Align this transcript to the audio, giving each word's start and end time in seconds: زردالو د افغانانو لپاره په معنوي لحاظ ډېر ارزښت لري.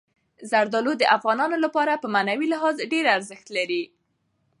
زردالو 0.51 0.93
د 0.97 1.03
افغانانو 1.17 1.57
لپاره 1.65 2.01
په 2.03 2.07
معنوي 2.13 2.47
لحاظ 2.53 2.75
ډېر 2.93 3.05
ارزښت 3.17 3.47
لري. 3.57 3.83